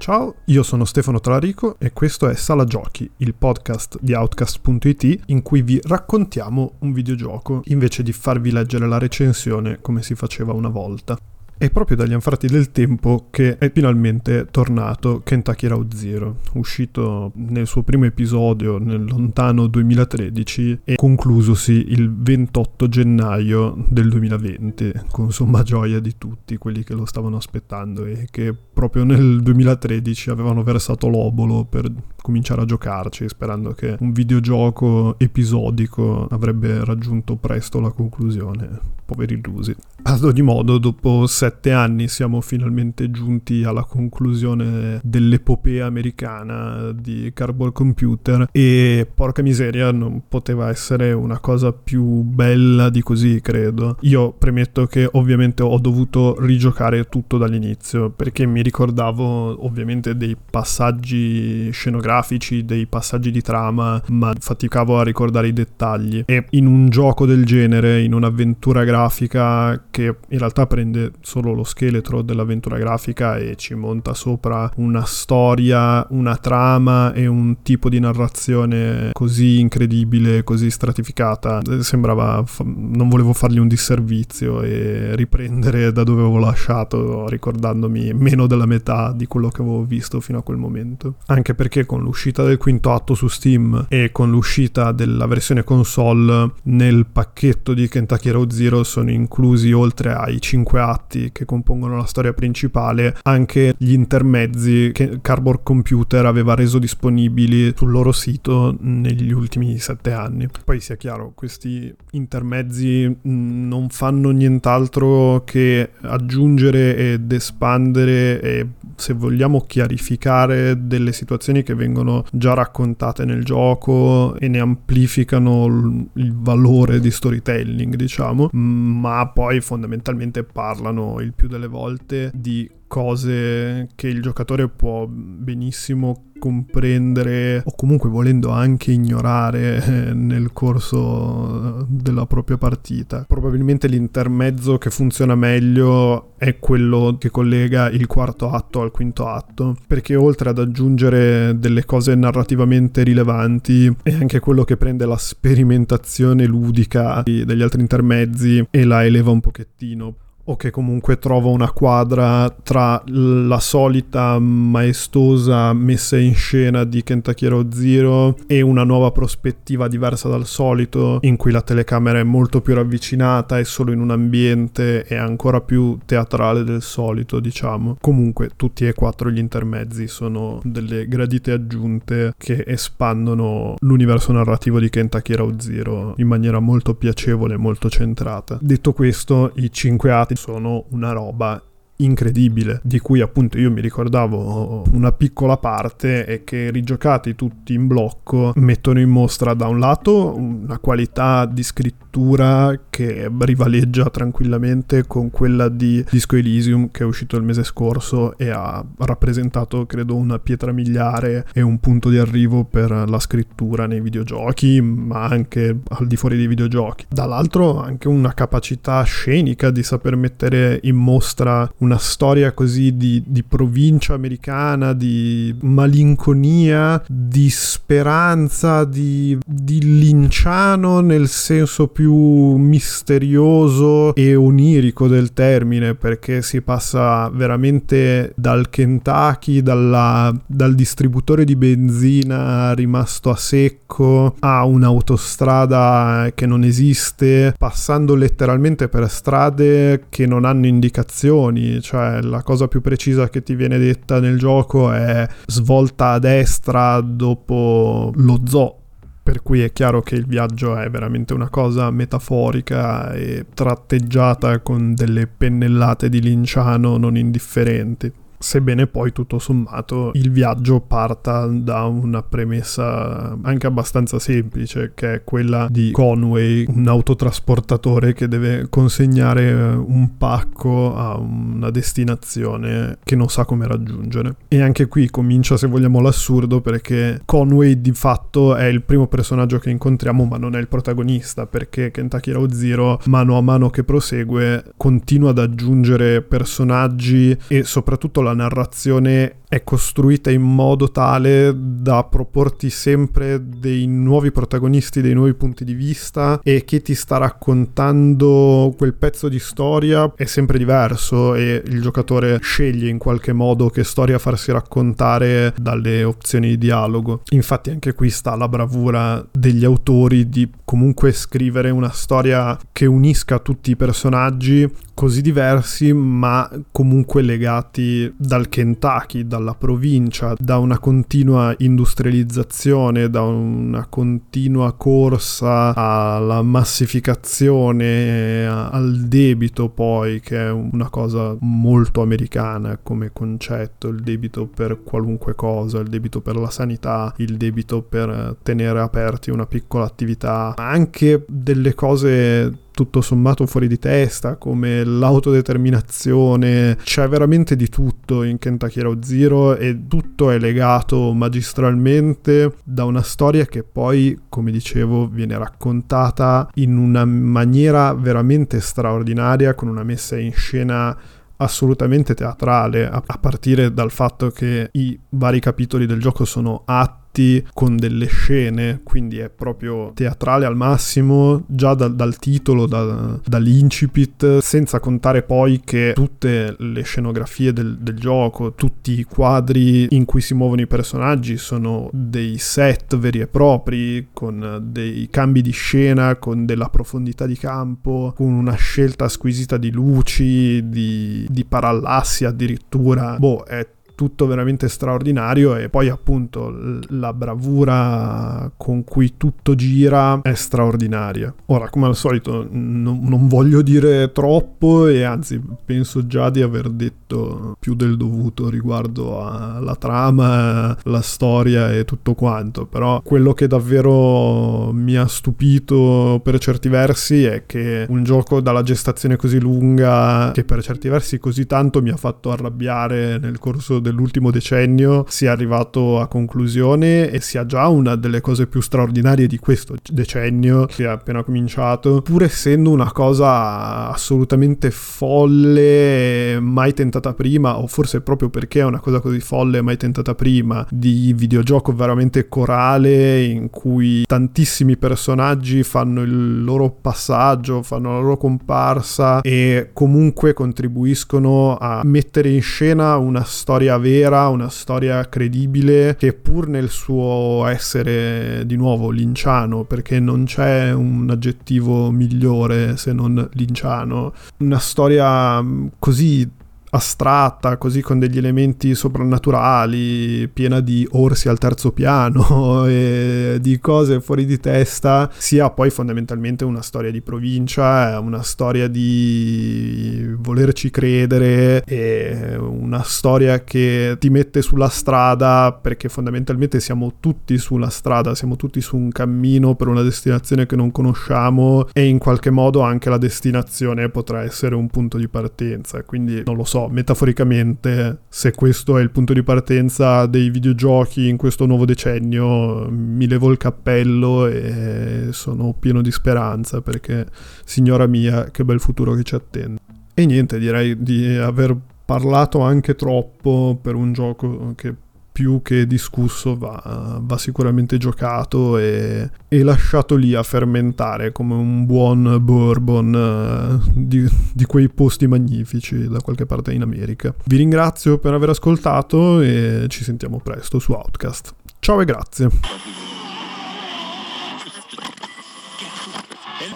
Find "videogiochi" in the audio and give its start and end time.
214.00-214.80, 216.46-217.06, 510.30-511.08